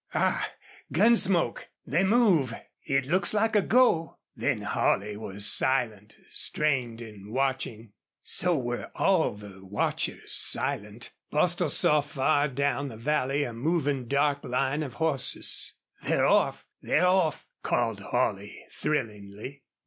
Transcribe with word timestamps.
Ah! 0.15 0.51
gun 0.91 1.15
smoke! 1.15 1.69
They 1.85 2.03
move.... 2.03 2.55
It 2.87 3.05
looks 3.05 3.35
like 3.35 3.55
a 3.55 3.61
go." 3.61 4.17
Then 4.35 4.63
Holley 4.63 5.15
was 5.15 5.45
silent, 5.45 6.15
strained, 6.27 7.01
in 7.01 7.31
watching. 7.31 7.93
So 8.23 8.57
were 8.57 8.89
all 8.95 9.35
the 9.35 9.63
watchers 9.63 10.33
silent. 10.33 11.11
Bostil 11.29 11.69
saw 11.69 12.01
far 12.01 12.47
down 12.47 12.87
the 12.87 12.97
valley 12.97 13.43
a 13.43 13.53
moving, 13.53 14.07
dark 14.07 14.43
line 14.43 14.81
of 14.81 14.95
horses. 14.95 15.75
"THEY'RE 16.01 16.25
OFF! 16.25 16.65
THEY'RE 16.81 17.05
OFF!" 17.05 17.47
called 17.61 17.99
Holley, 17.99 18.59
thrillingly. 18.71 19.61